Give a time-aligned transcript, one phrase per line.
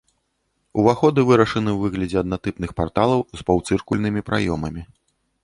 [0.83, 4.81] Уваходы вырашаны ў выглядзе аднатыпных парталаў з паўцыркульнымі праёмамі.